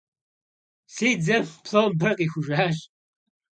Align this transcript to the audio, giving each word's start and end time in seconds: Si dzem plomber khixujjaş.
Si 0.95 1.09
dzem 1.19 1.45
plomber 1.65 2.13
khixujjaş. 2.17 2.77